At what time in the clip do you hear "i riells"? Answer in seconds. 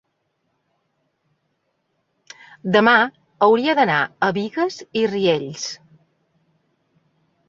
5.03-5.67